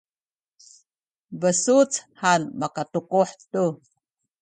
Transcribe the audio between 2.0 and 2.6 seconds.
han